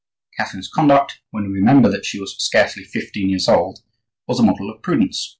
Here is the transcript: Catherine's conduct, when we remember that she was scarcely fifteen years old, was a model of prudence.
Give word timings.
Catherine's 0.35 0.67
conduct, 0.67 1.21
when 1.29 1.43
we 1.43 1.51
remember 1.51 1.87
that 1.91 2.05
she 2.07 2.19
was 2.19 2.35
scarcely 2.43 2.83
fifteen 2.83 3.29
years 3.29 3.47
old, 3.47 3.81
was 4.27 4.39
a 4.39 4.43
model 4.43 4.71
of 4.71 4.81
prudence. 4.81 5.29